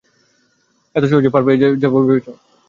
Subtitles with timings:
[0.95, 2.27] এত সহজে পার পেয়ে যাবে ভেবেছ?